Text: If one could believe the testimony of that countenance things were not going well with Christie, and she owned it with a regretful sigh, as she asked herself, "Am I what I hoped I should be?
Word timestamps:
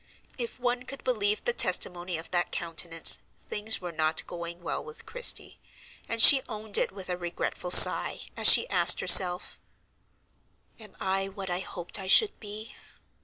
If 0.35 0.59
one 0.59 0.81
could 0.81 1.03
believe 1.03 1.43
the 1.45 1.53
testimony 1.53 2.17
of 2.17 2.31
that 2.31 2.51
countenance 2.51 3.19
things 3.47 3.79
were 3.79 3.91
not 3.91 4.25
going 4.25 4.63
well 4.63 4.83
with 4.83 5.05
Christie, 5.05 5.59
and 6.09 6.19
she 6.19 6.41
owned 6.49 6.75
it 6.75 6.91
with 6.91 7.07
a 7.07 7.17
regretful 7.17 7.69
sigh, 7.69 8.21
as 8.35 8.51
she 8.51 8.67
asked 8.69 8.99
herself, 8.99 9.59
"Am 10.79 10.97
I 10.99 11.29
what 11.29 11.51
I 11.51 11.59
hoped 11.59 11.99
I 11.99 12.07
should 12.07 12.39
be? 12.39 12.75